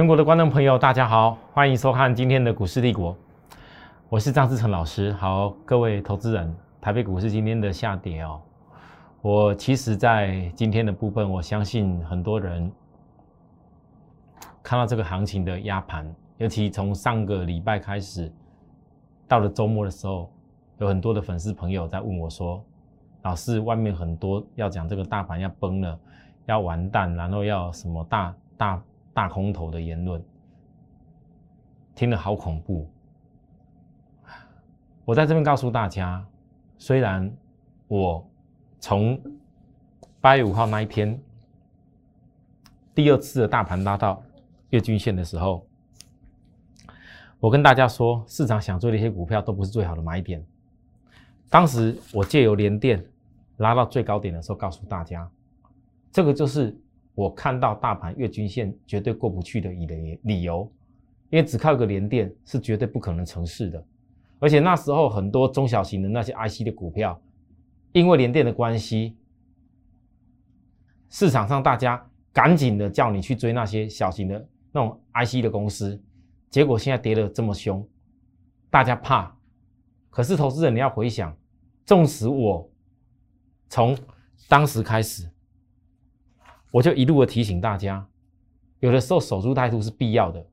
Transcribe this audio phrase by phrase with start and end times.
[0.00, 3.14] 全国的观众朋友，大家好，欢迎收看今天的股市帝国，
[4.08, 5.12] 我是张志成老师。
[5.12, 8.40] 好，各位投资人，台北股市今天的下跌哦，
[9.20, 12.72] 我其实，在今天的部分，我相信很多人
[14.62, 18.32] 看到这个行情的压盘，尤其从上个礼拜开始，
[19.28, 20.32] 到了周末的时候，
[20.78, 22.64] 有很多的粉丝朋友在问我说
[23.20, 26.00] ：“老师，外面很多要讲这个大盘要崩了，
[26.46, 28.82] 要完蛋，然后要什么大大。”
[29.12, 30.22] 大空头的言论，
[31.94, 32.88] 听了好恐怖。
[35.04, 36.24] 我在这边告诉大家，
[36.78, 37.30] 虽然
[37.88, 38.24] 我
[38.78, 39.20] 从
[40.20, 41.20] 八月五号那一天
[42.94, 44.22] 第二次的大盘拉到
[44.70, 45.66] 月均线的时候，
[47.40, 50.44] 我跟大家说，市场想追的一些股票都不是最好的买点。
[51.48, 53.04] 当时我借由连电
[53.56, 55.28] 拉到最高点的时候，告诉大家，
[56.12, 56.78] 这个就是。
[57.14, 60.70] 我看到大盘月均线绝对过不去的理理由，
[61.28, 63.84] 因为只靠一个连电是绝对不可能成事的，
[64.38, 67.20] 而且那时候很多中小型的那些 IC 的股票，
[67.92, 69.16] 因为连电的关系，
[71.08, 76.00] 市场上大家赶紧的叫你去追那些小型的那种 IC 的公司，
[76.48, 77.86] 结果现在跌得这么凶，
[78.70, 79.36] 大家怕。
[80.08, 81.36] 可是投资人你要回想，
[81.84, 82.70] 纵使我
[83.68, 83.96] 从
[84.48, 85.28] 当时开始。
[86.70, 88.06] 我就一路的提醒大家，
[88.78, 90.46] 有的时候守株待兔是必要的。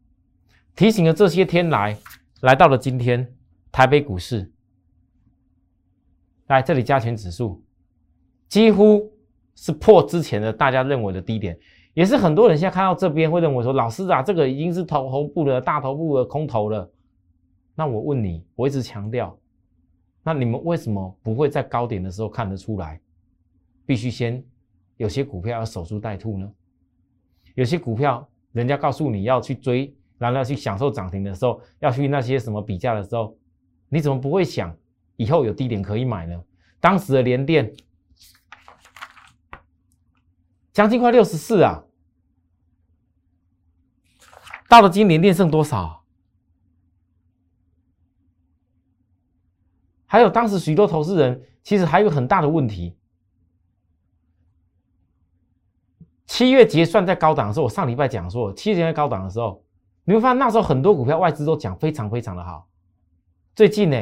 [0.76, 1.98] 提醒了这些天来，
[2.42, 3.34] 来到了今天，
[3.72, 4.52] 台北股市，
[6.48, 7.64] 来这里加权指数
[8.48, 9.12] 几乎
[9.56, 11.58] 是破之前的大家认为的低点，
[11.94, 16.90] 也是很多人现在看到这边会认为说，老师啊，这个已经是头头部的大头部的空头了。
[17.76, 19.38] 那我问你，我一直强调，
[20.24, 23.00] 那你们为什么不会在高点的时候看得出来？
[23.86, 24.44] 必须先。
[24.98, 26.52] 有些股票要守株待兔呢，
[27.56, 33.38] 有些股票人家告诉你要去追，然后要去享受涨停的时候，要去那些什么比价的时候，
[33.90, 34.76] 你怎么不会想
[35.16, 36.44] 以后有低点可以买呢？
[36.80, 37.72] 当时的联电
[40.74, 41.84] 将近快六十四啊，
[44.68, 46.04] 到了今年电剩多少？
[50.08, 52.97] 还有当时许多投资人其实还有很大的问题。
[56.28, 59.64] 七月结算在高档的时候，我上礼拜讲说，七月结算高档的时候，
[60.04, 62.68] 你会发现那时候很多股票外资都讲非常非常的好。
[63.56, 63.98] 最近呢，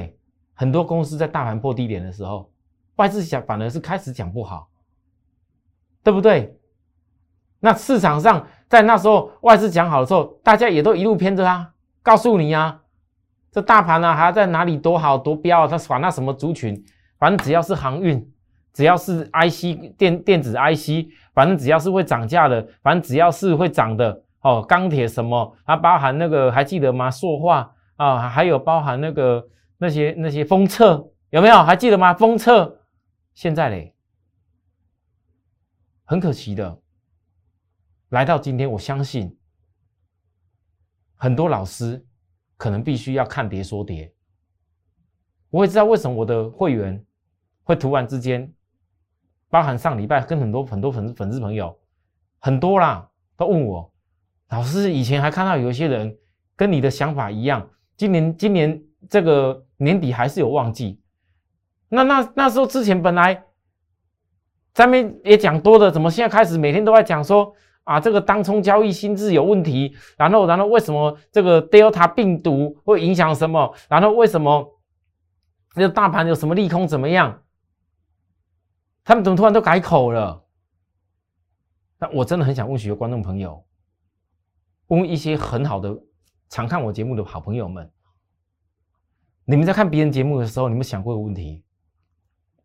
[0.53, 2.51] 很多公司在大盘破低点的时候，
[2.95, 4.67] 外资讲反而是开始讲不好，
[6.03, 6.57] 对不对？
[7.59, 12.81] 那市场上在那时候外资讲好的时候，大家也都一路偏着啊，告诉你啊，
[13.51, 16.83] 这大盘呢还要在哪里多好多标，它反那什么族群，
[17.19, 18.31] 反正只要是航运。
[18.75, 27.09] 只要是 IC 电电子 IC，反正只要是会涨价的，反正只要是会涨的哦，钢铁什么，它包含那个还记得吗？
[27.09, 29.47] 塑化啊，还有包含那个
[29.77, 31.55] 那些那些封测有没有？
[31.63, 32.13] 还记得吗？
[32.13, 32.81] 封测
[33.33, 33.95] 现在嘞，
[36.03, 36.77] 很可惜的，
[38.09, 39.37] 来到今天，我相信
[41.15, 42.05] 很多老师
[42.57, 44.13] 可能必须要看跌说跌。
[45.49, 47.01] 我也知道为什么我的会员
[47.63, 48.51] 会突然之间。
[49.55, 51.73] 包含上礼拜跟很多很多粉粉丝朋友
[52.39, 53.07] 很多啦，
[53.37, 53.89] 都问我
[54.49, 56.13] 老师，以前还看到有一些人
[56.57, 60.99] 跟你的想法一样，今年今年这个年底还是有旺季。
[61.87, 63.41] 那那那时候之前本来
[64.73, 67.53] 咱们也讲多的，怎么现在开始每天都在讲说
[67.85, 73.73] 啊，这个当冲交易心智有问题，然后然后为什么这个 Delta 病毒会影响什么？
[73.87, 74.69] 然后为什么
[75.73, 77.41] 这个大盘有什么利空怎么样？
[79.05, 80.43] 他们怎么突然都改口了？
[81.99, 83.63] 那我真的很想问许多观众朋友，
[84.87, 85.95] 问一些很好的、
[86.49, 87.89] 常看我节目的好朋友们：
[89.45, 91.63] 你们在看别人节目的时候，你们想过个问题？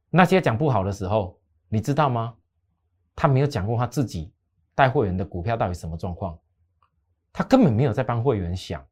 [0.08, 1.38] 那些讲不好的时候，
[1.68, 2.34] 你知道吗？
[3.14, 4.32] 他没有讲过他自己
[4.74, 6.38] 带会员的股票到底什么状况，
[7.34, 8.82] 他根本没有在帮会员想。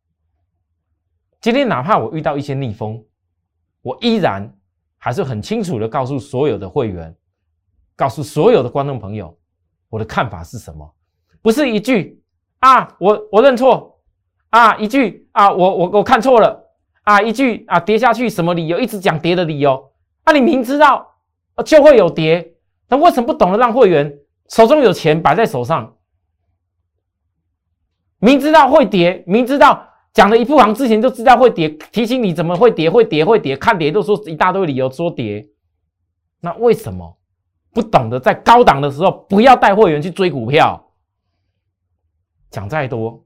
[1.41, 3.03] 今天哪怕我遇到一些逆风，
[3.81, 4.55] 我依然
[4.99, 7.17] 还是很清楚的告诉所有的会员。
[7.99, 9.37] 告诉所有的观众朋友，
[9.91, 10.89] 我的看法是什么？
[11.43, 12.23] 不是一句
[12.61, 14.01] 啊，我我认错
[14.51, 16.65] 啊，一句啊，我我我看错了
[17.03, 18.79] 啊，一句啊，跌下去什么理由？
[18.79, 19.91] 一直讲跌的理由
[20.23, 21.13] 啊，你明知道
[21.65, 22.55] 就会有跌，
[22.89, 24.17] 那为什么不懂得让会员
[24.49, 25.97] 手中有钱摆在手上？
[28.21, 35.49] 明知道会跌，明知道讲了一步行之前就知道会跌，提醒你怎么会跌，会跌，会跌，看跌都说一大堆理由说跌，
[36.41, 37.18] 那为什么？
[37.79, 40.93] 不懂得在高档的时候不要带会员去追股票，
[42.51, 43.25] 讲再多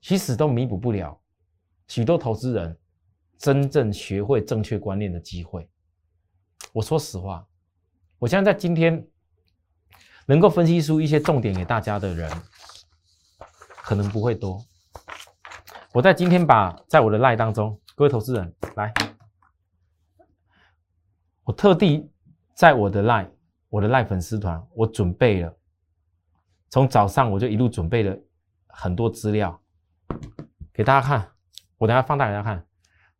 [0.00, 1.20] 其实都弥补不了
[1.86, 2.78] 许多投资人
[3.36, 5.68] 真正学会正确观念的机会。
[6.72, 7.46] 我说实话，
[8.18, 9.06] 我相信在今天
[10.24, 12.32] 能够分析出一些重点给大家的人，
[13.82, 14.64] 可能不会多。
[15.92, 18.94] 我在今天把在我的赖当中，各位投资人来，
[21.44, 22.10] 我特地
[22.54, 23.30] 在我的赖，
[23.72, 25.56] 我的赖粉丝团，我准备了，
[26.68, 28.14] 从早上我就一路准备了
[28.66, 29.58] 很多资料
[30.74, 31.26] 给大家看，
[31.78, 32.66] 我等下放大给大家看，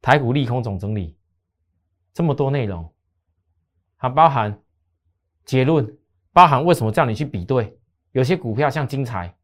[0.03, 1.17] 台股利空总整理，
[2.13, 2.87] 这么多内容。
[3.97, 4.63] 还包含
[5.47, 5.91] 结论，
[6.35, 7.75] 包含为什么叫你去比对，
[8.11, 9.35] 有些股票像金财，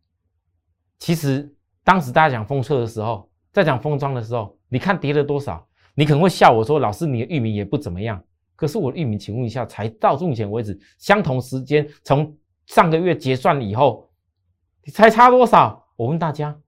[0.98, 8.22] 其实当时大家讲封测的时候，在讲封装的时候，你看跌了多少，你可能会笑我说，老师你的域名也不怎么样，
[8.58, 14.10] 可是我的域名，请问一下，才到目前为止，相同时间从上个月结算以后，
[14.82, 15.86] 你才差多少？
[15.94, 16.58] 我问大家，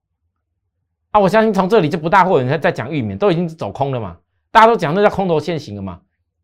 [1.11, 4.17] 啊，我相信从这里就不大会有人在在讲域名，都已经走空了嘛，
[4.53, 6.01] 大家都讲那叫空头现行了嘛。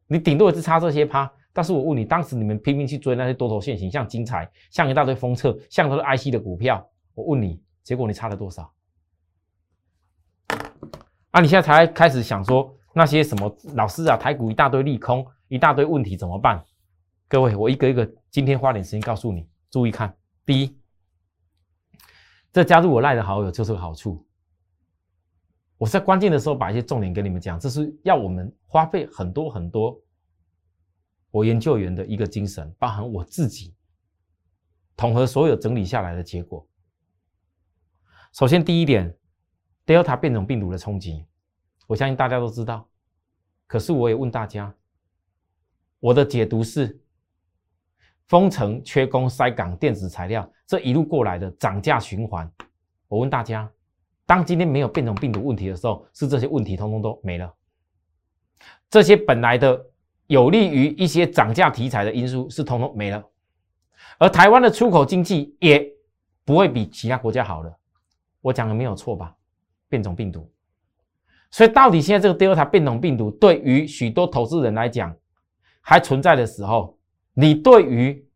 [0.08, 6.84] 你顶多也是差这些趴，但是我问你，当时你们拼命去追那些多头现行，像精彩，像一大堆封测，像都是 IC 的股票，
[7.14, 8.72] 我问你，结果你差了多少？
[11.30, 16.64] 啊，你现在才开始想说那些什么老师啊，台股一大堆利空，一大堆问题怎么办？
[17.28, 20.16] 各位，我一个一个今天花点时间告诉你，注意看。
[20.44, 20.78] 第一，
[22.52, 24.24] 这加入我赖的好友就是个好处。
[25.76, 30.00] 我在关键的时候把一些重点跟你们讲，这是要我们花费很多很多
[31.30, 33.74] 我研究员的一个精神，包含我自己
[34.96, 36.66] 统合所有整理下来的结果。
[38.32, 39.14] 首先第一点
[39.84, 41.26] ，Delta 变种病毒的冲击，
[41.86, 42.88] 我相信大家都知道。
[43.66, 44.74] 可是我也问大家，
[46.06, 46.96] 我的解读是：
[48.28, 52.48] 封城、缺工、塞港、电子材料这一路过来的涨价循环。
[53.08, 53.68] 我问大家。
[54.24, 57.52] 当今天没有变种病毒问题的时候，是这些问题通通都没了。
[58.88, 59.84] 这些本来的
[60.28, 63.24] 有利于一些涨价题材的因素是通通没了，
[64.18, 65.84] 而台湾的出口经济也
[66.44, 67.76] 不会比其他国家好了。
[68.40, 69.34] 我讲的没有错吧？
[69.88, 70.48] 变种病毒，
[71.50, 75.12] 所以到底现在这个第二台变种病毒对于许多投资人来讲
[75.88, 76.98] 还存在的时候，
[77.32, 78.28] 你对于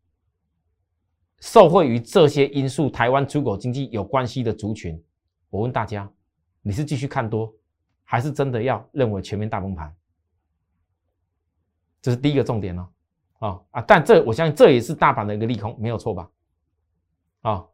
[1.41, 4.97] 受惠于这些因素台湾出口经济有关系的族群？
[5.49, 6.09] 我问大家，
[6.61, 7.53] 你是继续看多，
[8.05, 9.93] 还是真的要认为全面大崩盘？
[12.01, 12.87] 这是第一个重点哦。
[13.39, 13.81] 啊啊！
[13.85, 16.29] 但这我相信这也是大盘的一个利空，没有错吧？
[17.41, 17.65] 啊，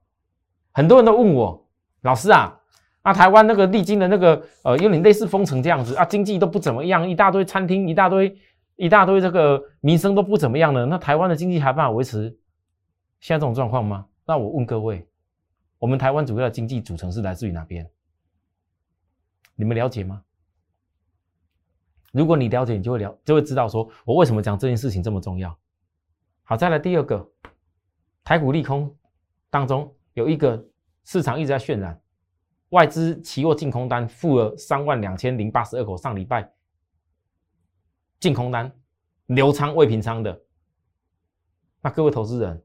[0.71, 1.69] 很多人都问我，
[2.01, 2.59] 老师啊，
[3.03, 8.35] 啊台湾那个历经的那个呃，有点类似封城这样子啊，经济都不怎么样，一大堆餐厅，一大堆
[8.77, 12.29] 一大堆这个民生都不怎么样了，那台湾的经济还办法维持
[13.19, 14.07] 现在这种状况吗？
[14.25, 15.06] 那我问各位。
[15.79, 17.88] 我们台湾主要的经济组成是来自于哪边？
[19.53, 20.24] 你们了解吗？
[22.12, 25.56] 如果你了解，你就会了，就会知道说我为什么讲这件事情这么重要。
[26.41, 27.29] 好，再来第二个，
[28.24, 28.91] 台股利空
[29.51, 30.65] 当中有一个
[31.03, 32.01] 市场一直在渲染，
[32.69, 36.51] 外资期货净空单负了三万两千零八十二口，上礼拜
[38.19, 38.71] 净空单
[39.27, 40.41] 流仓未平仓的。
[41.81, 42.63] 那各位投资人，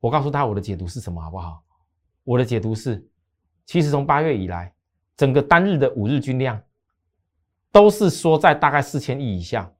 [0.00, 1.64] 我告诉他我的解读是什么，好不好？
[2.24, 3.08] 我的解读是，
[3.64, 4.74] 其实从八月以来，
[5.16, 6.62] 整个单日的五日均量
[7.72, 9.72] 都是缩在大概四千亿以下。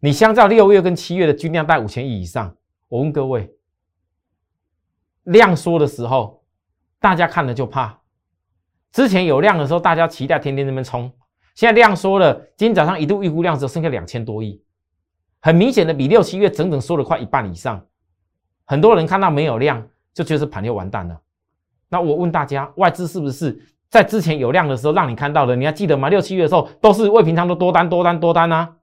[0.00, 2.56] 你相较六月跟七月的均量在五千亿以上，
[2.88, 3.52] 我问各位，
[5.24, 6.44] 量缩的时候，
[7.00, 8.00] 大家看了就怕。
[8.92, 11.12] 之前有量的时候，大家期待天天那边冲。
[11.58, 14.62] 现在量缩了，今天早上一度预估量只剩下两千多亿，
[15.40, 17.84] 很明显的比六七月整整缩了快一半以上。
[18.64, 19.84] 很多人看到没有量，
[20.14, 21.20] 就觉得盘又完蛋了。
[21.88, 23.60] 那我问大家，外资是不是
[23.90, 25.56] 在之前有量的时候让你看到的？
[25.56, 26.08] 你还记得吗？
[26.08, 28.76] 六七月的时候都是未平仓的多单、多单、多单啊。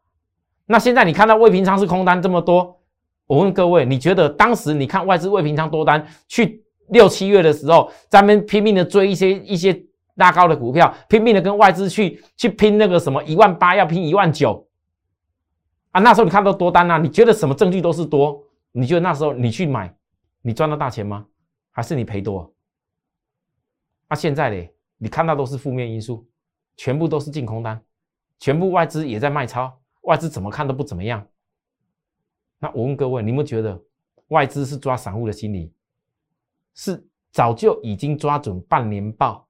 [0.66, 2.78] 那现在你看到未平仓是空单这么多，
[3.26, 9.82] 我问各位，你觉得当时你看外资未平仓多单去六七月的时候，咱们拼命的追一些一些
[10.16, 14.68] 拉高的股票，拼命的跟外资去去拼那个什么一万八要拼一万九
[15.92, 16.02] 啊？
[16.02, 16.98] 那时候你看到多单啊？
[16.98, 18.44] 你觉得什么证据都是多？
[18.72, 19.96] 你觉得那时候你去买，
[20.42, 21.26] 你赚到大钱吗？
[21.72, 22.54] 还是你赔多？
[24.08, 24.74] 那现在嘞？
[24.98, 26.26] 你看到都是负面因素，
[26.78, 27.82] 全部都是净空单，
[28.40, 31.26] 全部外资也在卖超，外资怎么看都不怎么样。
[32.60, 33.78] 那我问各位，你们觉得
[34.30, 35.74] 外资是抓散户的心理，
[36.74, 39.45] 是早就已经抓准半年报？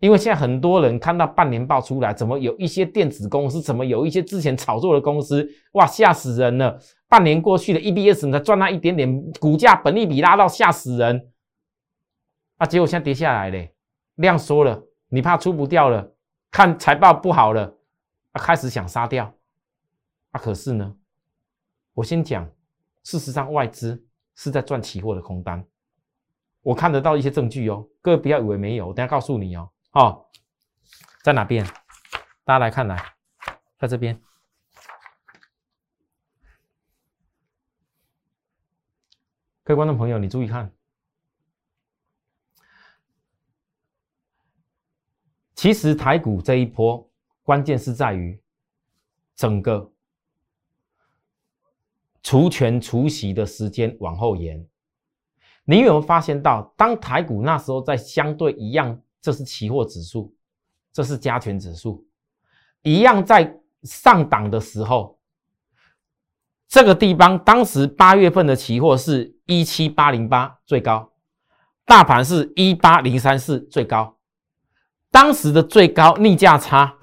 [0.00, 6.78] 因为现在很多人看到半年报出来，怎么有一些电子公司，怎么有一些之前炒作的公司，哇，吓死人了！
[7.08, 11.30] 半年过去了，EBS 才赚那一点点，股价本利比拉到吓死人。
[12.58, 12.66] 啊！
[12.66, 13.74] 结果现在跌下来嘞，
[14.14, 16.10] 量缩了，你怕出不掉了，
[16.50, 17.76] 看财报不好了，
[18.32, 19.30] 啊，开始想杀掉，
[20.30, 20.96] 啊，可是呢，
[21.92, 22.48] 我先讲，
[23.02, 24.02] 事实上外资
[24.34, 25.62] 是在赚期货的空单，
[26.62, 30.26] 我看得到一些证据哦，各位不要以为没有，我等下告诉你哦，哦，
[31.24, 31.64] 在哪边？
[32.44, 33.14] 大家来看来，
[33.78, 34.20] 在这边。
[39.64, 40.70] 各位观众朋友，你注意看，
[45.54, 47.10] 其实台股这一波
[47.42, 48.38] 关键是在于
[49.34, 49.90] 整个
[52.22, 54.58] 除权除息的时间往后延。
[55.64, 60.34] 你有没有发现到，当台股那时候在相对一样，这是期货指数，
[60.92, 62.06] 这是加权指数，
[62.82, 65.18] 一样在上档的时候。
[66.68, 71.12] 这个地方当时八月份的期货是一七八零八最高，
[71.84, 74.18] 大盘是一八零三四最高，
[75.12, 76.96] 当时的最高逆价差，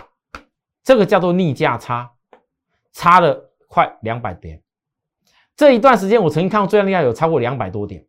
[0.83, 2.11] 这个叫做逆价差，
[2.91, 4.61] 差了快两百点。
[5.55, 8.05] 这一段时间我曾经看过最厉害有超过两百多点。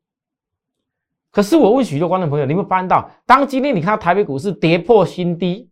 [1.34, 5.68] 可是我问许多观众朋友，你们发现到，当今天你看到台北股市跌破新低，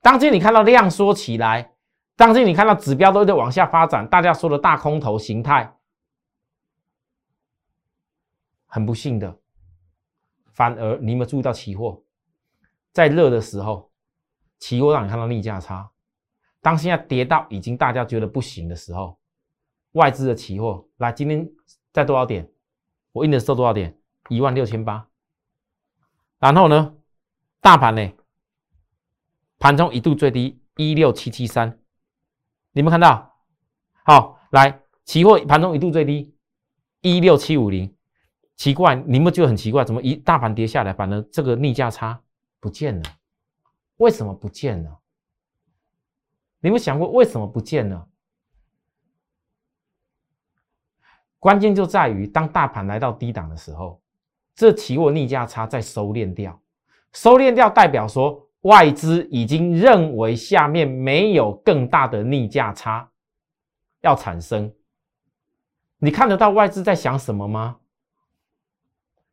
[0.00, 1.72] 当今天你看到量缩起来。
[2.14, 5.76] 当天你看到指标都在往下发展，大家说的大空头形态，
[8.66, 9.36] 很不幸的，
[10.52, 12.00] 反而你有没有注意到期货
[12.92, 13.90] 在热的时候，
[14.60, 15.90] 期货让你看到逆价差。
[16.62, 19.18] 当现在跌到已经大家觉得不行的时候，
[19.92, 21.50] 外资的期货来今天
[21.92, 22.48] 在多少点？
[23.10, 23.98] 我印的时候多少点？
[24.28, 25.08] 一万六千八。
[26.38, 26.94] 然后呢，
[27.60, 28.12] 大盘呢，
[29.58, 31.78] 盘中一度最低一六七七三。
[32.72, 33.34] 你们看到，
[34.04, 36.36] 好来，期货盘中一度最低
[37.00, 37.94] 一六七五零，
[38.54, 42.22] 奇怪，你们觉得很奇怪，怎么一大盘跌下来，反而这个逆价差
[42.60, 43.04] 不见了？
[43.96, 45.00] 为什么不见了？
[46.60, 48.08] 你们想过为什么不见了？
[51.38, 54.02] 关键就在于当大盘来到低档的时候，
[54.56, 56.60] 这期货逆价差在收敛掉，
[57.12, 58.42] 收敛掉代表说。
[58.62, 63.08] 外资已经认为下面没有更大的逆价差
[64.00, 64.72] 要产生，
[66.00, 67.76] 你看得到外资在想什么吗？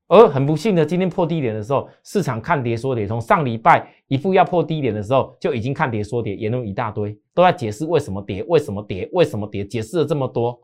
[0.07, 10.61] 而很不幸的，今天破低点的时候，市场看跌说跌，从上礼拜一副要破低点的时候，就已经看跌说跌，言论一大堆，都在解释为什么跌，为什么跌，为什么跌，解释了这么多。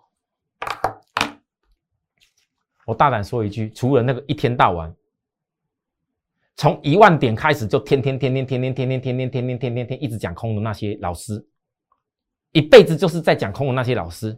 [2.89, 4.91] 我大胆说一句，除了那个一天到晚。
[6.55, 11.47] 从一万点开始就天天天天天天天天天天天天天天天一直讲空的那些老师，
[12.51, 14.37] 一辈子就是在讲空的那些老师，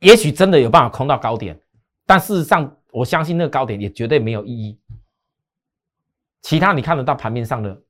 [0.00, 1.58] 也许真的有办法空到高点，
[2.04, 4.78] 但事实上我相信那个高点也绝对没有意义。
[6.42, 7.80] 其他你看得到盘面上的，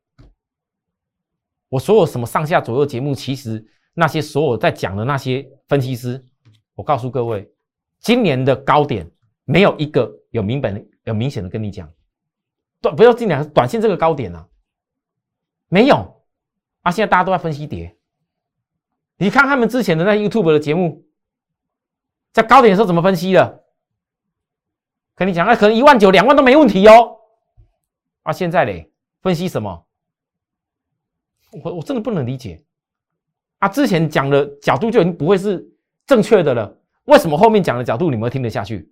[1.68, 6.24] 我所有什么上下左右节目，其实那些所有在讲的那些分析师，
[6.76, 7.50] 我告诉各位，
[7.98, 9.10] 今年的高点
[9.44, 11.92] 没有一个有明本有明显的跟你讲。
[12.80, 14.48] 短不要进来，短线这个高点啊，
[15.68, 16.22] 没有
[16.82, 16.90] 啊！
[16.90, 17.96] 现在大家都在分析跌，
[19.16, 21.06] 你看他们之前的那 YouTube 的节目，
[22.32, 23.64] 在高点的时候怎么分析的？
[25.14, 27.16] 跟你讲，那可能一万九、两万都没问题哦。
[28.22, 29.86] 啊，现在嘞，分析什么？
[31.62, 32.64] 我我真的不能理解
[33.58, 33.68] 啊！
[33.68, 35.64] 之前讲的角度就已经不会是
[36.04, 38.91] 正确的了，为什么后面讲的角度你们听得下去？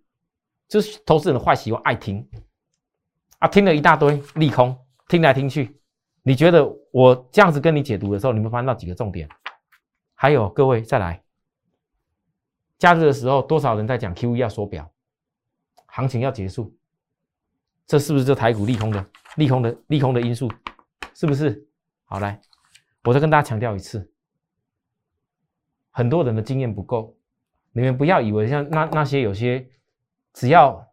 [0.70, 2.26] 就是投资人的坏习惯，爱听。
[3.40, 5.80] 啊，听了一大堆利空，听来听去，
[6.22, 9.28] 你觉得我这样子跟你解读的时候，你们发现到几个重点？
[10.14, 11.22] 还有各位再来，
[12.78, 14.88] 假日的时候，多少人在讲 Q E 要缩表，
[15.86, 16.76] 行情要结束，
[17.86, 19.04] 这是不是这台股利空的
[19.36, 20.48] 利空的利空的因素？
[21.14, 21.66] 是不是？
[22.04, 22.40] 好来，
[23.04, 24.12] 我再跟大家强调一次，
[25.90, 27.16] 很多人的经验不够，
[27.72, 29.66] 你们不要以为像那那些有些
[30.32, 30.86] 只要。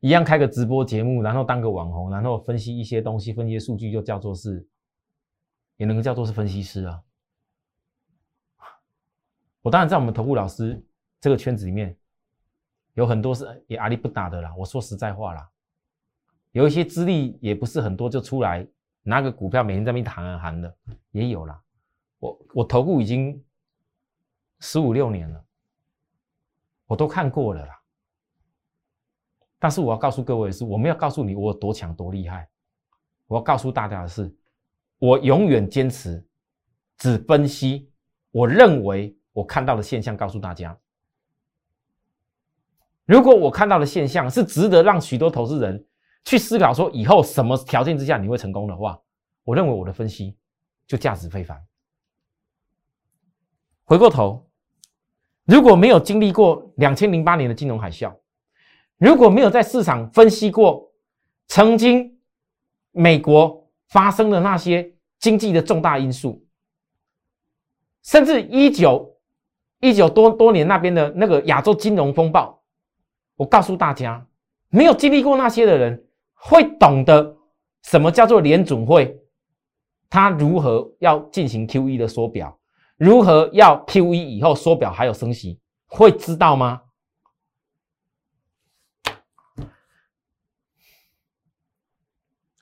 [0.00, 4.64] 一样开个直播节目，然后当个网红，然后分析一些东西，分析数据，就叫做是，
[5.76, 7.02] 也能够叫做是分析师啊。
[9.60, 10.80] 我当然在我们投顾老师
[11.20, 11.98] 这个圈子里面，
[12.94, 14.54] 有很多是也阿力不打的啦。
[14.56, 15.50] 我说实在话啦，
[16.52, 18.64] 有一些资历也不是很多，就出来
[19.02, 20.72] 拿个股票，每天在那边喊喊的
[21.10, 21.60] 也有啦。
[22.20, 23.44] 我我投顾已经
[24.60, 25.44] 十五六年了，
[26.88, 27.80] 我都看过了啦。
[29.60, 32.48] 但是我要告诉各位的是，我没有告诉你我有多强多厉害。
[33.26, 34.34] 我要告诉大家的是，
[34.98, 36.26] 我永远坚持
[36.96, 37.92] 只分析
[38.30, 40.76] 我认为我看到的现象，告诉大家。
[43.04, 45.86] 如果我看到的现象是值得让许多投资人
[46.24, 48.98] 去思考说以后什么条件之下你会成功的话，
[49.44, 50.38] 我认为我的分析
[50.86, 51.62] 就价值非凡。
[53.84, 54.47] 回过头，
[55.48, 58.14] 如果没有经历过两千零八年的金融海啸，
[58.98, 60.92] 如果没有在市场分析过
[61.46, 62.18] 曾经
[62.92, 66.44] 美国发生的那些经济的重大因素，
[68.02, 69.16] 甚至一九
[69.80, 72.62] 一九多多年那边的那个亚洲金融风暴，
[73.36, 74.26] 我告诉大家，
[74.68, 77.38] 没有经历过那些的人，会懂得
[77.84, 79.18] 什么叫做联准会，
[80.10, 82.57] 他如何要进行 Q E 的缩表。
[82.98, 86.82] 如何要 Q E 以后缩表还有升息，会知道吗？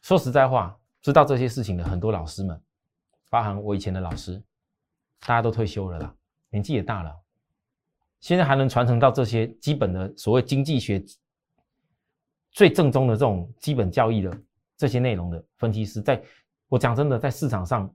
[0.03, 2.63] 说实在话，知道这些事情的很多老师们，
[3.31, 4.41] 包含我以前的老师，
[5.21, 6.15] 大家都退休了啦，
[6.51, 7.19] 年纪也大了，
[8.21, 11.03] 现在还能传承到这些基本的所谓经济学
[12.51, 14.39] 最正宗的这种基本教义的
[14.77, 16.23] 这些内容的分析师，在
[16.69, 17.91] 我讲真的，在市场上，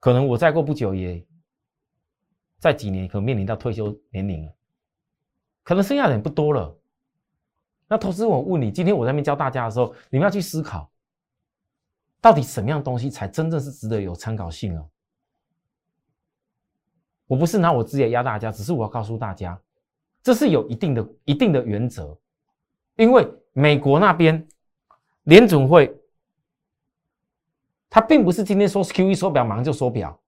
[0.00, 1.22] 可能我再过不久也。
[2.58, 4.52] 在几年可能面临到退休年龄了，
[5.62, 6.76] 可能剩下的人不多了。
[7.88, 10.90] 那投资我问你，今天我在那边教大家的时候，你们要去思考，
[12.20, 14.88] 到底什么样东西才真正是值得有参考性哦？
[17.26, 19.60] 我不是拿我自己来压大家，只是我要告诉大家，
[20.22, 22.18] 这是有一定的一定的原则，
[22.96, 24.46] 因为美国那边
[25.24, 25.96] 联准会，
[27.88, 30.20] 它并不是今天说 Q E 缩表马上就缩表。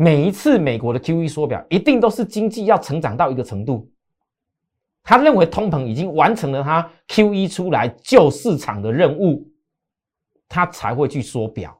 [0.00, 3.90] 每一次美国的 Q E 缩表，一定都是经济要成长到一个程度，
[5.02, 9.44] 他认为通膨已经完成了，他 Q E 出来救市场的任务，
[10.48, 11.76] 他才会去缩表。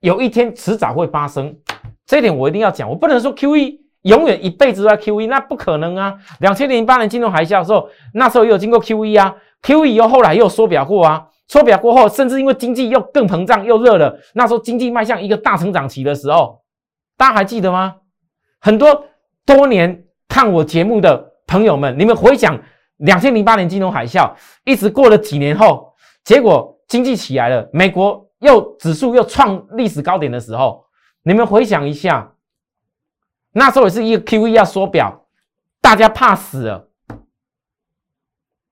[0.00, 1.56] 有一天迟早会发生，
[2.04, 2.86] 这一点我一定要讲。
[2.86, 6.14] 我不能说 Q E 永远一辈子都在 Q E，那不可能啊！
[6.40, 16.60] 两千零八年金融海啸的时候，那时候也有经过 Q E 啊，Q E 又后来又缩表过啊，缩表过后，甚至因为经济又更膨胀又热了，那时候经济迈向一个大成长期的时候。
[17.16, 17.96] 大家还记得吗？
[18.60, 19.06] 很多
[19.44, 22.60] 多年看我节目的朋友们，你们回想
[22.98, 30.84] 两千零八年金融海啸，一直过了几年后，结果经济起来了，美国又指数又创历史高点的时候，
[31.22, 32.34] 你们回想一下，
[33.52, 35.26] 那时候也是一个 Q E 要缩表，
[35.80, 36.88] 大家怕死了。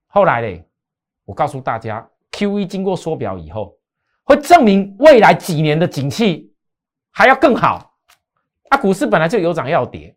[0.06, 0.68] 后来嘞，
[1.24, 3.78] 我告诉大家，Q E 经过缩表以后，
[4.24, 6.52] 会证明未来几年的景气
[7.10, 7.93] 还要更好。
[8.70, 10.16] 那股市本来就有涨要跌，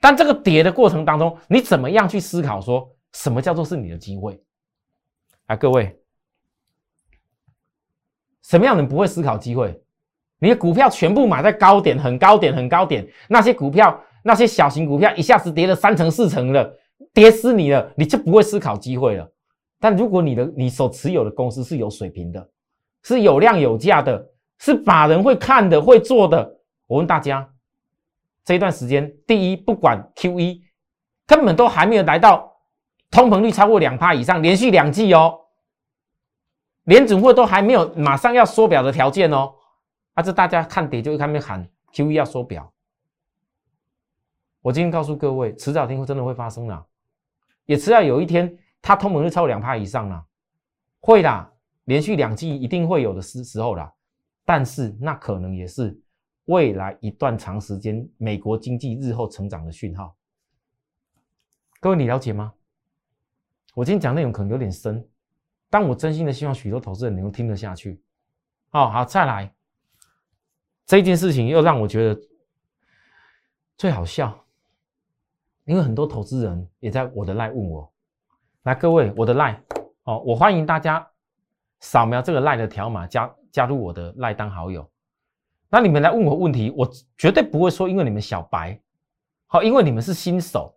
[0.00, 2.60] 但这个跌的过程当中，你怎么样去思考？
[2.60, 4.40] 说什么叫做是你的机会？
[5.46, 5.98] 啊，各位，
[8.42, 9.80] 什么样的人不会思考机会？
[10.38, 16.78] 你的股票全部买在高点，很高点，很高点，那些股票，那些小型股票一下子跌了三成四成了，
[17.14, 19.26] 跌死你了，你就不会思考机会了。
[19.80, 22.50] 但如果你的你所持有的公司是有水平的，
[23.02, 26.55] 是有量有价的，是法人会看的，会做的。
[26.86, 27.52] 我问大家，
[28.44, 30.64] 这一段时间，第一，不管 Q E，
[31.26, 32.56] 根本都还没有来到
[33.10, 35.46] 通膨率超过两趴以上，连续两季哦，
[36.84, 39.52] 连准会都还没有马上要缩表的条件哦，
[40.14, 42.72] 啊，这大家看跌就会开始喊 Q E 要缩表。
[44.62, 46.86] 我今天告诉各位，迟早天会真的会发生了，
[47.64, 50.24] 也迟早有一天，它通膨率超过两趴以上了，
[51.00, 51.52] 会啦，
[51.84, 53.92] 连续两季一定会有的时时候啦，
[54.44, 56.00] 但是那可能也是。
[56.46, 60.16] 未来一段长时间，美国经济日后成长的讯号，
[61.80, 62.52] 各位你了解吗？
[63.74, 65.06] 我今天讲内容可能有点深，
[65.68, 68.00] 但我真心的希望许多投资人能够听得下去。
[68.70, 69.52] 哦，好，再来，
[70.86, 72.20] 这件事情又让我觉得
[73.76, 74.46] 最好笑，
[75.64, 77.92] 因为很多投资人也在我的赖问我，
[78.62, 79.60] 来，各位我的赖，
[80.04, 81.06] 哦，我欢迎大家
[81.80, 84.88] 扫描这个赖的条码，加加入我的赖当好友。
[85.68, 88.80] 那你们来问我问题，我绝对不会说，因为你们小白，
[89.46, 90.74] 好，因为你们是新手，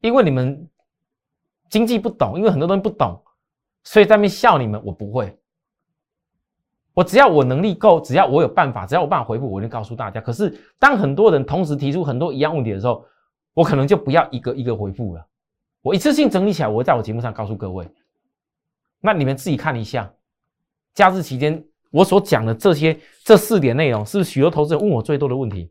[0.00, 0.68] 因为你们
[1.68, 3.22] 经济不懂，因为很多东西不懂，
[3.84, 5.38] 所以在那笑你们，我不会。
[6.94, 10.20] 我只要我能力够，只要我有办法，只要我办法回复，我就告诉大家。
[10.20, 13.04] 可是当很多人同时提出很多一样问题的时候，
[13.54, 15.26] 我可能就不要一个一个回复了，
[15.82, 17.86] 我一次性整理起来，我会在我节目上告诉各位。
[19.00, 20.12] 那你们自己看一下，
[20.94, 21.62] 假日期间。
[21.92, 25.70] 我所讲的这些这四点内容，是许多投资人问我最多的问题。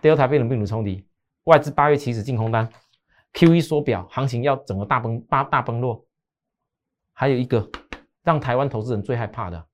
[0.00, 1.04] 第二台变种病毒冲击，
[1.44, 2.68] 外资八月起始净空单
[3.34, 6.04] ，Q E 缩表，行情要整个大崩大大崩落。
[7.12, 7.68] 还有一个
[8.22, 9.66] 让台湾投资人最害怕的，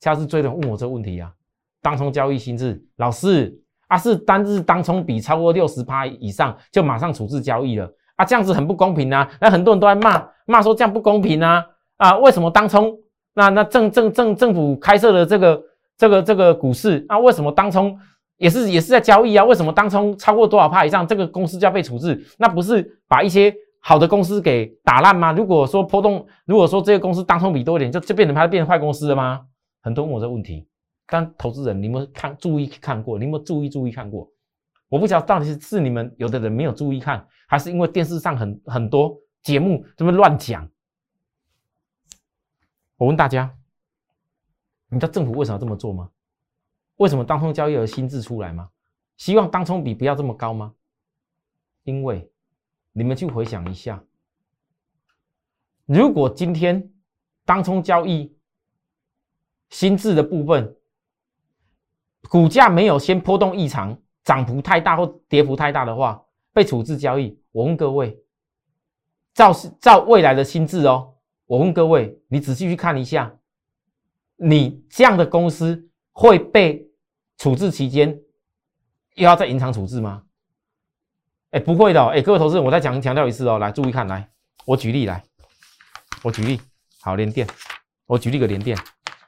[0.00, 1.32] 下次最多人问我这个问题啊，
[1.80, 9.30] 当冲交易心智，老师啊是单日当冲比超过六十趴以上就马上处置交易了啊，这样子很不公平啊！
[9.40, 11.64] 那很多人都在骂骂说这样不公平啊
[11.96, 12.18] 啊！
[12.18, 12.98] 为什么当冲
[13.34, 15.62] 那那政政政政府开设的这个
[15.98, 17.18] 这个这个股市那？
[17.18, 17.98] 为什么当冲
[18.36, 19.44] 也是也是在交易啊？
[19.44, 22.24] 为什么当冲超过多少帕以上，这个公司就要被处置？
[22.38, 25.32] 那不是把一些好的公司给打烂吗？
[25.32, 29.42] 如果说波动，如果说这个公司当冲比多一点，就就变成它变成坏公司了吗？
[29.82, 30.66] 很多问我这问题，
[31.06, 34.28] 但投资人你们看注意看过，你们注意注意看过？
[34.88, 40.68] 我不晓得到底是是你们有的人没有注意看，还是因为电视上很很多节目这么乱讲。
[43.04, 43.54] 我问大家，
[44.88, 46.10] 你知道政府为什么这么做吗？
[46.96, 48.70] 为什么当冲交易而新制出来吗？
[49.18, 50.74] 希望当冲比不要这么高吗？
[51.82, 52.32] 因为
[52.92, 54.02] 你们去回想一下，
[55.84, 56.90] 如果今天
[57.44, 58.34] 当冲交易
[59.68, 60.74] 新制的部分
[62.30, 64.00] 股价没有先波动异常。
[64.24, 67.38] 涨幅太大或跌幅太大的话，被处置交易。
[67.52, 68.18] 我问各位，
[69.34, 71.13] 照照未来的心智哦，
[71.46, 73.36] 我问各位，你仔细去看一下，
[74.36, 76.88] 你这样的公司会被
[77.36, 78.18] 处置期间
[79.14, 80.24] 又要再延长处置吗？
[81.50, 82.04] 哎，不会的。
[82.06, 84.28] 哎，各位投资人，我再强强调一次哦，来注意看，来，
[84.64, 85.22] 我举例来，
[86.22, 86.60] 我举例，
[87.00, 87.46] 好，连电，
[88.06, 88.76] 我举例个连电，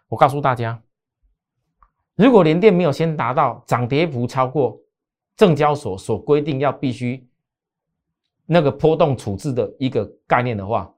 [0.09, 0.83] 我告诉大家，
[2.15, 4.81] 如果连电没有先达到涨跌幅超过。
[5.37, 7.29] 证交所所规定要必须
[8.47, 10.91] 那个波动处置的一个概念的话，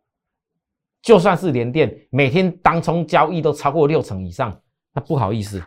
[1.00, 4.61] 就算是连电每天当冲交易都超过六成以上，
[4.92, 5.62] 那不好意思，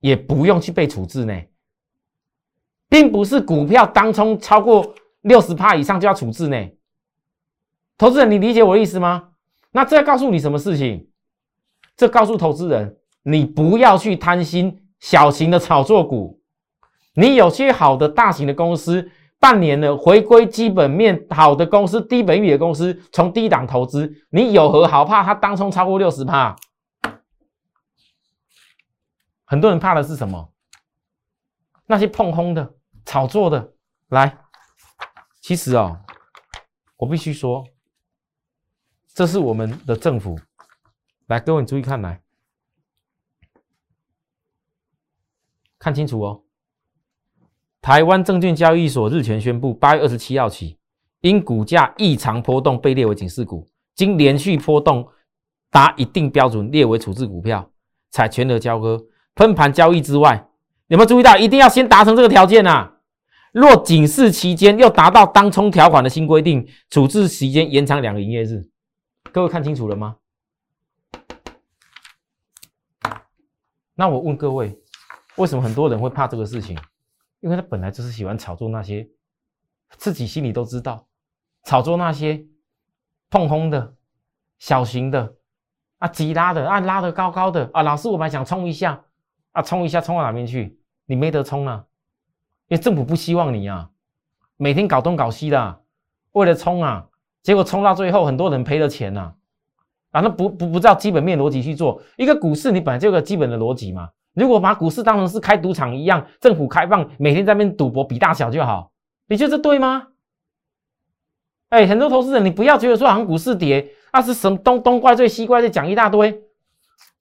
[0.00, 1.40] 也不用去被处置呢，
[2.88, 6.68] 并不是股票当冲超过六十帕以上就要处置呢。
[7.98, 9.30] 投资人，你理解我的意思吗？
[9.72, 11.08] 那这告诉你什么事情？
[11.96, 16.40] 这告诉投资人，你不要去贪心小型的炒作股。
[17.14, 25.24] 你有些好的大型的公司，半年了回归基本面好的公司，低本益的公司，从低档投资，你有何好怕？
[25.24, 26.54] 它当冲超过六十帕，
[29.46, 30.52] 很多人怕的是什么？
[31.86, 32.74] 那些碰空的、
[33.06, 33.72] 炒作的，
[34.08, 34.44] 来，
[35.40, 35.98] 其实哦，
[36.98, 37.66] 我必须说，
[39.08, 40.38] 这是我们的政府，
[41.28, 42.22] 来，各位你注意看，来
[45.78, 46.44] 看清楚哦。
[47.82, 50.76] 台湾证券交易所日前宣布，八月二十七号起，
[51.22, 55.08] 因股价异常波动被列为警示股，经连续波动
[55.70, 57.70] 达一定标准列为处置股票，
[58.10, 59.02] 采全额交割、
[59.34, 60.46] 喷盘交易之外，
[60.88, 61.38] 有没有注意到？
[61.38, 62.98] 一定要先达成这个条件啊！
[63.52, 68.68] 若警示期间又达到当冲条款的新规定，处置时间延长两个营业日。
[69.32, 70.16] 各位看清楚了吗？
[73.94, 74.78] 那我问各位，
[75.36, 76.76] 为什么很多人会怕这个事情？
[77.40, 79.08] 因为他本来就是喜欢炒作那些
[79.96, 81.06] 自己心里都知道，
[81.64, 82.44] 炒作那些
[83.28, 83.94] 碰空的
[84.58, 85.34] 小型的
[85.98, 87.82] 啊，急拉的啊，拉的高高的啊。
[87.82, 89.02] 老师，我本来想冲一下
[89.52, 90.78] 啊，冲一下冲到哪边去？
[91.06, 91.84] 你没得冲啊，
[92.68, 93.90] 因为政府不希望你啊，
[94.56, 95.82] 每天搞东搞西的，
[96.32, 97.08] 为了冲啊，
[97.42, 99.34] 结果冲到最后，很多人赔了钱呐。
[100.10, 104.10] 啊，那不不不照基本面逻辑去做一个股市，你本来就有个基本的逻辑嘛。
[104.34, 108.92] 如果把股市当成是开赌场一样，政府开放，每天在那边赌博比大小就好，
[109.28, 110.08] 你觉得这对吗？
[111.70, 116.42] 哎，很多投资人，你不要觉得说好像股市跌，那是什么东东怪罪西怪罪，讲一大堆。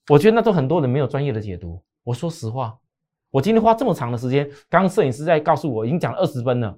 [0.10, 1.82] 我觉得那都很多人没有专业的解读。
[2.04, 2.78] 我说实话，
[3.30, 6.76] 我今天花这么长的时间，刚刚摄影师在告诉我，已经讲了二十分了。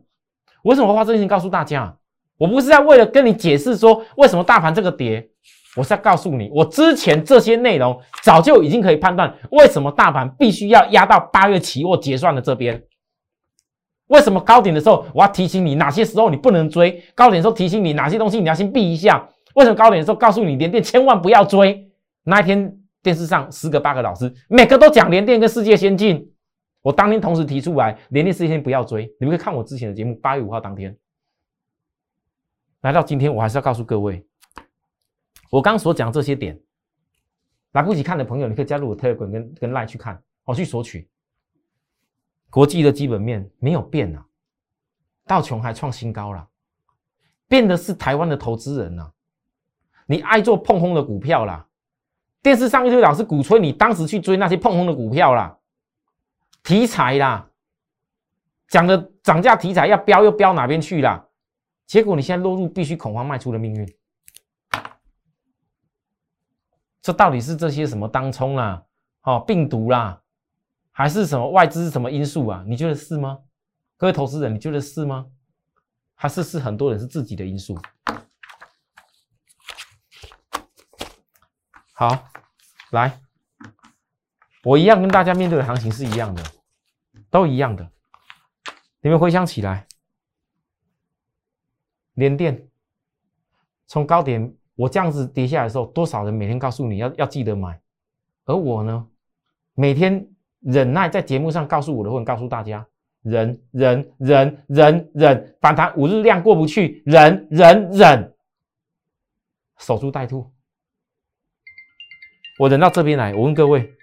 [0.63, 1.97] 为什么花这些时间告诉大家？
[2.37, 5.29] 我不是在为了跟你解释说为什么大盘这个跌。
[5.77, 12.83] 我是要告诉你，我之前这些内容早就已经可以判断，为什么大盘必须要压到八月期货结算的这边？
[14.07, 17.01] 为什么高点的时候我要提醒你哪些时候你不能追？
[17.15, 19.25] 高点的时候提醒你哪些东西你要先避一下？
[19.55, 21.89] 为什么高点的时候告诉你连电千万不要追？
[22.23, 26.29] 那一天电视上十个八个老师每个都讲连电跟世界先进，
[26.81, 29.09] 我当天同时提出来连电世界先不要追。
[29.19, 30.93] 你们可以看我之前的节目，八月五号当天
[32.81, 34.25] 来到今天，我还是要告诉各位。
[35.51, 36.57] 我刚所讲这些点，
[37.73, 41.09] 来不及看的朋友，你可以加入我 Telegram 跟跟 Line 去看，好去索取。
[42.49, 44.25] 国际的基本面没有变啊，
[45.25, 46.47] 道琼还创新高了，
[47.49, 49.11] 变的是台湾的投资人呐。
[50.05, 51.67] 你爱做碰空的股票啦，
[52.41, 55.59] 电视上一堆老师鼓吹你当时去追那些碰空的股票啦，
[56.63, 57.49] 题材啦，
[58.69, 61.27] 讲的涨价题材要飙又飙哪边去啦？
[61.87, 63.93] 结果你现在落入必须恐慌卖出的命运。
[67.01, 68.85] 这到底是这些什么当冲啦，
[69.23, 70.21] 哦病毒啦，
[70.91, 72.63] 还是什么外资什么因素啊？
[72.67, 73.39] 你觉得是吗？
[73.97, 75.27] 各位投资人，你觉得是吗？
[76.13, 77.75] 还是是很多人是自己的因素？
[81.93, 82.29] 好，
[82.91, 83.19] 来，
[84.63, 86.43] 我一样跟大家面对的行情是一样的，
[87.29, 87.91] 都一样的。
[89.01, 89.87] 你们回想起来，
[92.13, 92.67] 连电
[93.87, 97.79] 从高点我这样子跌下来的时候，多少人每天告诉你要要记得买，
[98.45, 99.07] 而我呢，
[99.75, 100.27] 每天
[100.61, 102.85] 忍耐在节目上告诉我的，或者告诉大家。
[103.21, 108.33] 忍忍忍忍忍，反弹五日量过不去，忍忍忍，
[109.77, 110.51] 守株待兔。
[112.57, 113.93] 我忍到这边来，我问各位，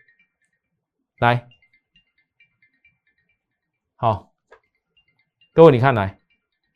[1.19, 1.49] 来，
[3.97, 4.33] 好，
[5.53, 6.21] 各位你看来，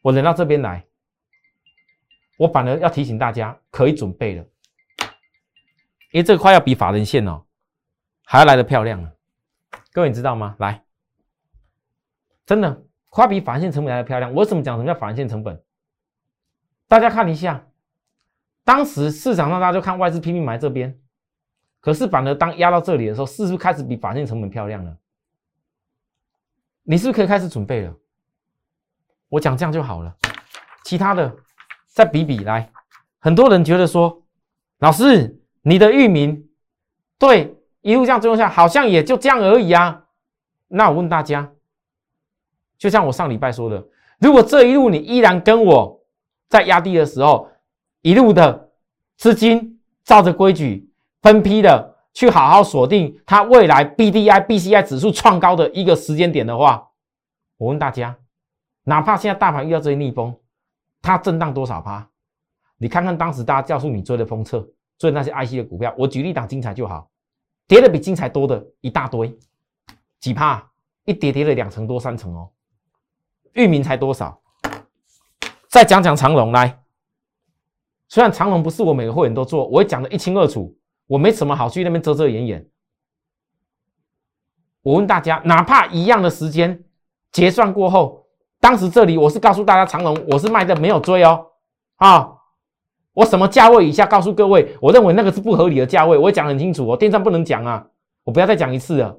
[0.01, 0.85] 我忍到这边来，
[2.37, 4.45] 我反而要提醒大家，可以准备了，
[6.11, 7.45] 因为这个快要比法人线哦
[8.25, 9.13] 还要来的漂亮。
[9.93, 10.57] 各位你知道吗？
[10.59, 10.83] 来。
[12.45, 14.33] 真的，花比法人线成本来的漂亮。
[14.35, 14.77] 我怎么讲？
[14.77, 15.63] 什么叫法人线成本？
[16.89, 17.65] 大家看一下，
[18.65, 20.99] 当时市场上大家就看外资拼命买这边，
[21.81, 24.97] 可是反而当压到这里的时候，是不是开始比法人线成本漂亮了？
[26.83, 27.95] 你是不是可以开始准备了？
[29.29, 30.15] 我讲这样就好了，
[30.85, 31.35] 其他的
[31.93, 32.71] 再比比来。
[33.19, 34.23] 很多人觉得说，
[34.79, 36.49] 老师你的域名
[37.19, 40.05] 对一路这样追下，好像也就这样而已啊。
[40.69, 41.53] 那我问大家。
[42.79, 43.87] 就像我上礼拜说的，
[44.19, 46.05] 如果这一路你依然跟我
[46.49, 47.49] 在压低的时候，
[48.01, 48.73] 一路的
[49.17, 56.89] 资金照着规矩分批的去好好锁定它未来 B D I B C I 指数创高的一个时间点的话，
[57.57, 58.17] 我问大家，
[58.83, 60.35] 哪怕现在大盘遇到这些逆风，
[61.03, 62.09] 它震荡多少趴？
[62.79, 67.11] 你看看当时大家告诉你追的封测，追那些 I C 的股票，我举例档精彩就好，
[67.67, 69.37] 跌的比精彩多的一大堆，
[70.21, 70.71] 几趴？
[71.05, 72.49] 一跌跌了两成多三成哦。
[73.55, 74.41] 域名才多少？
[75.69, 76.81] 再讲讲长隆来。
[78.09, 82.69] 虽然长隆不是我每个会员都做，我会讲的一清二楚，我没什么好去那边遮遮掩掩。
[84.83, 86.85] 我问大家，哪怕一样的时间
[87.33, 88.22] 结算过后，
[88.63, 91.49] 当时这里我是告诉大家长隆我是卖的，没有追哦。
[91.97, 92.33] 啊，
[93.13, 96.97] 我什么价位以下告诉各位，我认为那个是不合理的价位，我讲很清楚哦。
[96.97, 97.85] 电商不能讲啊，
[98.23, 99.19] 我不要再讲一次了。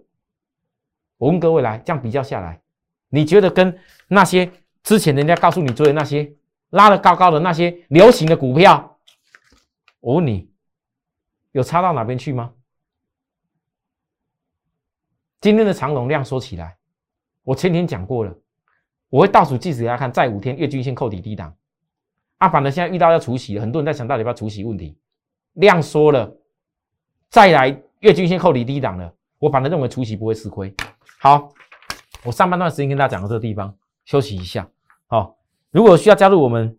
[1.17, 2.61] 我问各位来，这样比较下来。
[3.09, 3.77] 你觉得跟
[4.07, 4.49] 那些
[4.81, 6.33] 之前人家告诉你追的那些
[6.69, 8.97] 拉的高高的那些流行的股票，
[9.99, 10.49] 我问你，
[11.51, 12.53] 有差到哪边去吗？
[15.41, 16.77] 今天的长龙量说起来，
[17.43, 18.33] 我前天讲过了，
[19.13, 21.53] 我会倒数计时给大家看，再五天月均线扣底低档。
[22.39, 24.97] 阿反的现在遇到要除息了，很多人在想到底要不要除息问题。
[25.53, 26.35] 量缩了，
[27.29, 30.73] 再来月均线扣底低档了，我反正认为除息不会吃亏。
[31.19, 31.49] 好。
[32.23, 34.65] 我上半段时间跟大家讲到这个地方，休息一下。
[35.07, 35.35] 好，
[35.71, 36.75] 如果需要加入我们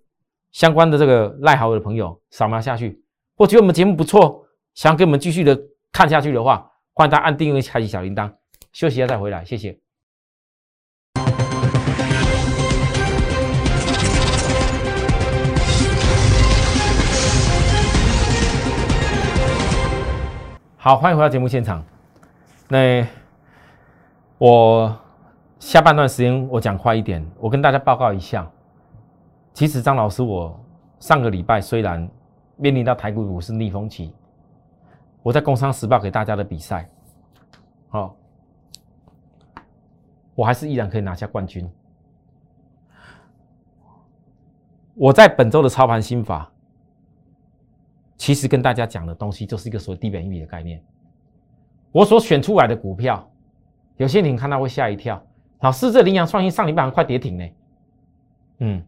[0.52, 3.00] 相关的这个赖好友的朋友，扫描下去。
[3.36, 5.56] 或觉得我们节目不错，想跟我们继续的
[5.92, 8.32] 看下去的话，欢迎大家按订阅、开启小铃铛。
[8.72, 9.83] 休息一下再回来，谢谢。
[20.84, 21.82] 好，欢迎回到节目现场。
[22.68, 23.06] 那
[24.36, 24.94] 我。
[25.58, 28.46] 下半段时间我讲快一点，我跟大家报告一下。
[29.54, 30.62] 其实张老师，我
[31.00, 32.06] 上个礼拜虽然
[32.56, 34.12] 面临到台股股市逆风期，
[35.22, 36.86] 我在《工商时报》给大家的比赛，
[37.88, 38.14] 好，
[40.34, 41.66] 我还是依然可以拿下冠军。
[44.92, 46.52] 我在本周的操盘心法，
[48.16, 50.82] 其实跟大家讲的东西就是一个所谓低本一米的概念。
[51.92, 53.28] 我所选出来的股票，
[53.96, 55.22] 有些你看到会吓一跳。
[55.60, 57.48] 老师，这羚羊创新上礼拜快跌停呢。
[58.58, 58.82] 嗯，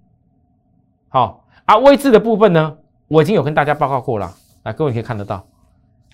[1.08, 4.32] 好啊，位置的部分呢，我已经有跟大家报告过了。
[4.64, 5.46] 来，各位可以看得到，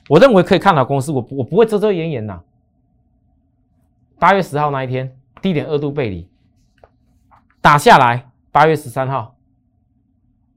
[0.09, 2.41] 我认为可以看好公司，我我不会遮遮掩掩呐。
[4.19, 6.29] 八月十号那一天，低点二度背离
[7.61, 9.35] 打下来，八月十三号，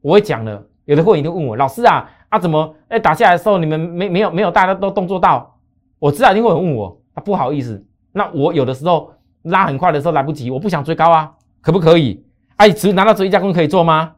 [0.01, 5.57] 我会讲了，有的会员都问我，老师啊啊怎么哎打下来的时候你们没没有没有大家都动作到？
[5.99, 9.13] 我知道一定会问我啊，不好意思，那我有的时候。
[9.45, 12.25] 拉很快的时候来不及，我不想追高啊，可不可以？
[12.55, 14.15] 哎，只拿到这一家公司可以做吗？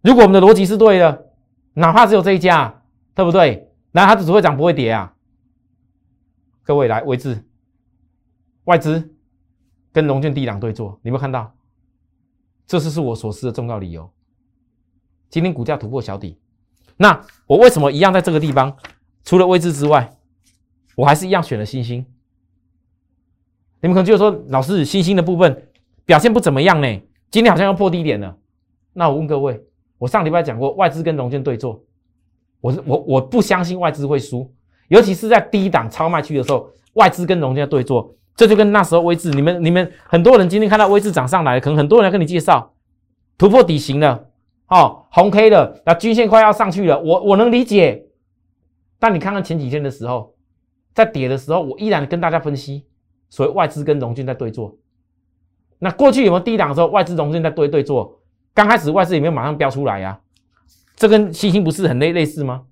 [0.00, 1.32] 如果我们的逻辑是对的，
[1.72, 2.82] 哪怕只有这一家，
[3.16, 3.68] 对不对？
[3.90, 5.12] 那它只会涨不会跌啊。
[6.62, 7.44] 各位来位置，
[8.66, 9.12] 外资
[9.92, 11.52] 跟龙券地两对做，你有没有看到？
[12.64, 14.08] 这次是我所示的重要理由。
[15.28, 16.38] 今天股价突破小底，
[16.96, 18.76] 那我为什么一样在这个地方？
[19.24, 20.16] 除了位置之外，
[20.94, 22.06] 我还是一样选了星星。
[23.80, 25.68] 你们可能就说，老师，新星的部分
[26.04, 27.02] 表现不怎么样呢？
[27.30, 28.36] 今天好像要破低点了。
[28.92, 29.62] 那我问各位，
[29.98, 31.84] 我上礼拜讲过，外资跟融券对坐，
[32.60, 34.50] 我是我我不相信外资会输，
[34.88, 42.72] 尤其是在低档超卖区的时候，外资跟融券对坐，这就跟那时候微智，你们你们很多人今天看到微智涨上来，可能很多人要跟你介绍
[43.36, 44.28] 突破底型了，
[44.68, 48.06] 哦，红 K 的，那均线快要上去了，我我能理解，
[48.98, 50.34] 但你看看前几天的时候，
[50.92, 52.86] 在跌的时候，我依然跟大家分析，
[53.28, 54.76] 所谓外资跟融券在对坐。
[55.78, 58.20] 那过去有没有低档的时候，外资融券在对对坐？
[58.54, 60.18] 刚开始外资有没有马上标出来呀？
[60.96, 62.64] 这跟星星不是很类类似吗？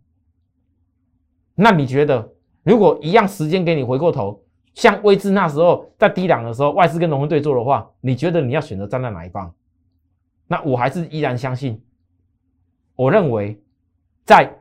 [1.55, 2.33] 那你觉得，
[2.65, 9.55] 如果一样时间给你回过头，像外资那时候在低档的时候，外资跟融券对坐的话，你觉得你要选择站在哪一方？
[10.47, 11.83] 那我还是依然相信，
[12.97, 13.61] 我认为
[14.25, 14.59] 在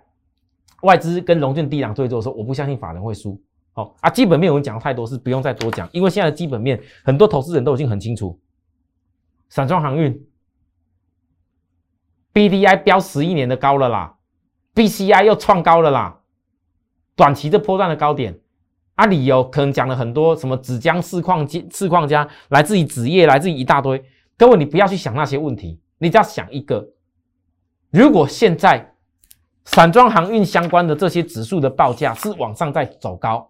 [0.81, 3.41] 外资跟融券低档对做的时候，我不相信法人会输。
[3.73, 8.39] 好啊，基本面我们讲太多是不用再多讲，因为现在的基本面很多投资人都已经很清楚。
[9.49, 10.27] 散装航运
[12.31, 14.17] ，B D I 标十一年的高了啦
[14.73, 16.19] ，B C I 又创高了啦，
[17.15, 18.39] 短期这波段的高点，
[18.95, 24.03] 啊，理由可能讲了很多，什么纸浆、市矿、市矿家，来自于纸业，来自于一大堆。
[24.43, 26.85] 各位，你不要去想那些问题，你只要想一个，
[27.91, 28.93] 如果现在
[29.63, 33.49] 散装航运相关的这些指数的报价是往上在走高。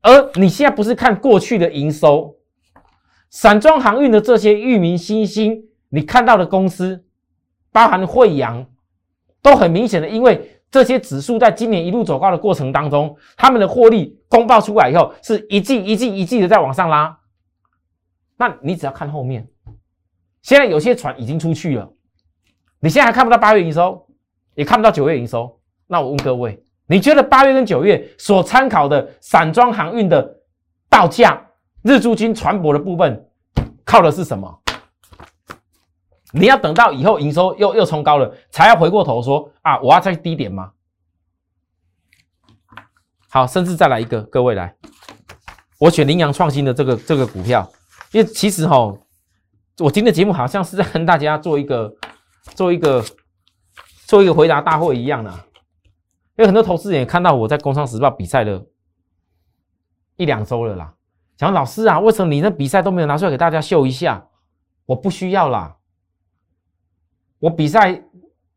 [0.00, 2.36] 而你现在不是看过去的营收，
[3.28, 7.04] 散装航运的这些域名、新兴，你看到的公司，
[7.70, 8.64] 包含惠阳，
[9.42, 17.18] 都很明显的，因为这些指数在今年一路走高的过程当中，他们的获利公报出来以后，是一季一季一季的在往上拉。
[18.38, 19.46] 那你只要看后面，
[20.46, 21.92] 现在有些船已经出去了，
[22.78, 24.06] 你现在还看不到八月营收，
[24.54, 26.62] 也看不到九月营收，那我问各位。
[26.86, 30.24] 你觉得八月跟九月所参考的散装航运的
[30.88, 31.44] 报价，
[31.82, 33.28] 日租金船舶的部分，
[33.84, 34.62] 靠的是什么？
[36.30, 40.70] 你要等到以后营收又又冲高了，才要回过头说啊，我要再低点吗？
[43.28, 44.72] 好，甚至再来一个，各位来，
[45.80, 47.68] 我选羚羊创新的这个这个股票，
[48.12, 48.94] 因为其实哈，
[49.78, 51.94] 我今天的节目好像是在跟大家做一个
[52.54, 53.04] 做一个
[54.06, 55.30] 做一个回答大会一样的。
[56.36, 58.64] 因为很多投资人也看到我在《工商时报》比赛了
[60.16, 60.94] 一两周了啦，
[61.36, 64.26] 讲老师啊，为什么你那比赛都没有拿出来给大家秀一下？
[64.86, 65.76] 我不需要啦，
[67.38, 68.02] 我比赛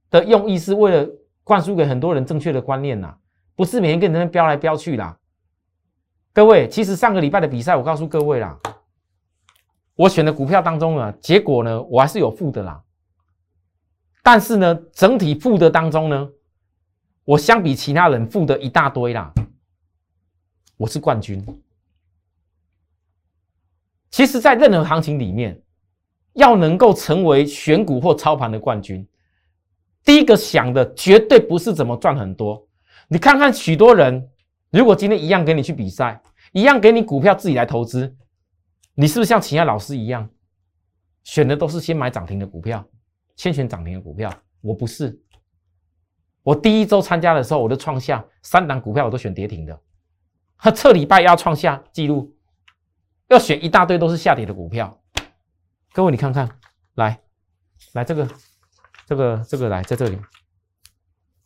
[0.10, 1.10] 的用意是为了
[1.44, 3.16] 灌输给很多人正确的观念呐，
[3.56, 5.18] 不是每天跟人们飙来飙去啦。
[6.34, 8.58] 各位，其实上个礼拜的比赛，我告诉各位啦，
[10.00, 12.82] 我选的股票当中呢，结果呢，我还是有负的啦，
[14.24, 16.30] 但是呢，整体负的当中呢。
[17.26, 19.34] 我相比其他人负的一大堆啦，
[20.78, 21.46] 我是冠军。
[24.10, 25.62] 其实，在任何行情里面，
[26.32, 29.06] 要能够成为选股或操盘的冠军，
[30.06, 32.66] 第一个想的绝对不是怎么赚很多。
[33.10, 34.30] 你看看许多人，
[34.72, 36.20] 如果今天一样给你去比赛，
[36.54, 38.16] 一样给你股票自己来投资，
[39.00, 40.30] 你是不是像其他老师一样，
[41.24, 42.86] 选的都是先买涨停的股票，
[43.38, 44.30] 先选涨停的股票？
[44.60, 45.18] 我不是。
[46.44, 49.82] 我第一周参加的时候，我都创下三档股票我都选跌停的，
[50.58, 52.36] 他测礼拜要创下记录，
[53.30, 55.02] 要选一大堆都是下跌的股票。
[55.94, 56.50] 各位你看看，
[56.96, 57.22] 来，
[57.94, 58.30] 来这个，
[59.06, 60.20] 这个，这个来在这里，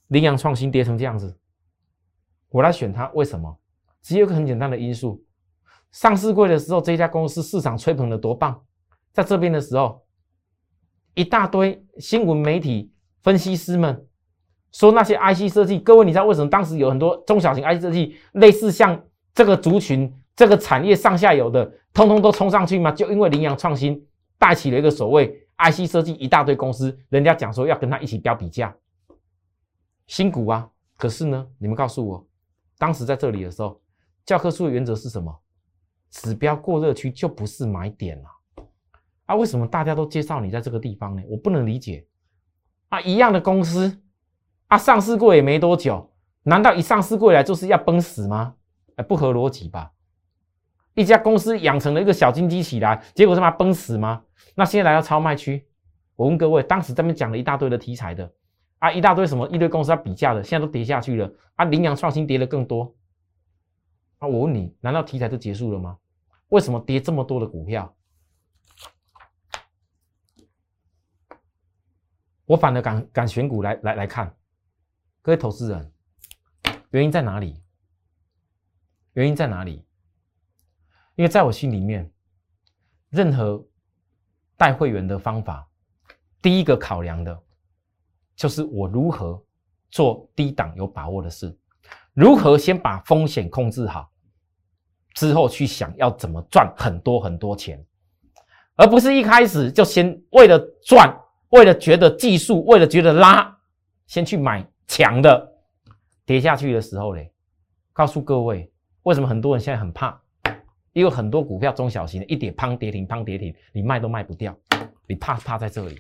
[0.08, 1.38] 羚羊创新跌成这样子，
[2.50, 3.60] 我来选它，为什么？
[4.02, 5.23] 只有一个很简单的因素，
[5.94, 8.62] 上市柜的时候这家公司市场吹捧的多棒，
[9.14, 10.04] 在这边的时候，
[11.14, 14.06] 一大堆新闻媒体分析师们。
[14.72, 19.00] 说那些 IC 设计，各位你知道为什么当时有很多中小型 IC 设计，类似像
[19.32, 22.91] 这个族群、这个产业上下游的，通通都冲上去吗？
[22.91, 24.04] 就因为羚羊创新
[24.39, 28.76] 带起了一个所谓 IC 设计一大堆公司，人家讲说要跟他一起标比价，
[30.08, 30.68] 新股啊。
[30.98, 32.28] 可是呢，你们告诉我，
[32.80, 33.80] 当时在这里的时候，
[34.26, 35.32] 教科书的原则是什么？
[36.14, 38.30] 指标过热区就不是买点了
[39.26, 39.36] 啊？
[39.36, 41.24] 为什么大家都介绍你在这个地方呢？
[41.28, 42.05] 我不能理解
[42.89, 43.01] 啊！
[43.01, 43.99] 一样的公司。
[44.68, 46.11] 啊上市过也没多久，
[46.43, 48.55] 难道一上市过来就是要崩死吗？
[48.95, 49.91] 哎，不合逻辑吧？
[50.93, 54.24] 一家公司养成了一个小金鸡起来，结果他妈崩死吗？
[54.55, 55.68] 那现在来到超卖区，
[56.16, 58.32] 我问各位，当时这边讲了一大堆的题材的
[58.80, 62.95] 啊，一大堆什么一堆公司要比价的，现在都跌下去了啊，羚羊创新跌了更多
[64.20, 65.97] 啊，我问你，难道题材就结束了吗？
[66.54, 67.91] 为什么跌这么多的股票？
[72.45, 74.38] 我反而敢敢选股来来来看。
[75.24, 75.91] 各位投资人，
[76.91, 77.60] 原因在哪里？
[79.14, 79.84] 原因在哪里？
[81.16, 82.14] 因为在我心里面，
[83.10, 83.68] 任何
[84.56, 85.68] 带会员的方法，
[86.39, 87.43] 第一个考量的，
[88.36, 89.43] 就是我如何
[89.89, 91.58] 做低档有把握的事，
[92.14, 94.12] 如何先把风险控制好，
[95.14, 97.84] 之后去想要怎么赚很多很多钱，
[98.76, 101.16] 而不是一开始就先为了赚，
[101.49, 103.55] 为了觉得技术，为了觉得拉，
[104.07, 105.51] 先去买强的，
[106.26, 107.32] 跌下去的时候嘞，
[107.93, 108.72] 告诉各位，
[109.03, 110.20] 为什么很多人现在很怕？
[110.93, 114.55] 因为很多股票中小型的一跌砰跌停砰跌停，你卖都卖不掉，
[115.07, 115.99] 你怕怕在这里，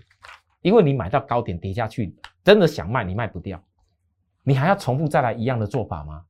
[0.61, 3.59] 因为你买到高点跌下去，真的想卖你卖不掉，
[4.43, 6.23] 你还要重复再来一样的做法吗？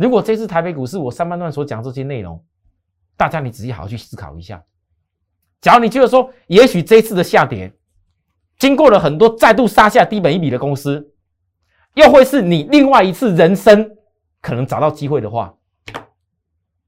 [0.00, 2.42] 如果这次台北股市我上半段所讲这些内容，
[3.18, 4.64] 大家你仔细好好去思考一下。
[5.60, 7.70] 假如你觉得说，也许这次的下跌，
[8.56, 11.12] 经过了很多再度杀下低本一笔的公司，
[11.92, 13.94] 又会是你另外一次人生
[14.40, 15.54] 可能找到机会的话，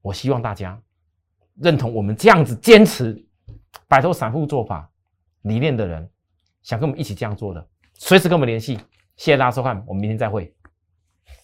[0.01, 0.81] 我希望大家。
[1.61, 3.23] 认同我们这样子坚持
[3.89, 4.91] 摆脱散户做法
[5.43, 6.09] 理念的人，
[6.63, 8.77] 想跟我们一起这样做的，随时跟我们联系。
[9.17, 10.51] 谢谢大家收看，我们明天再会。